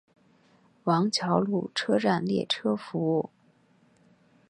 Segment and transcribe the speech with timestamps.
[0.85, 3.29] 王桥路车站列车服务。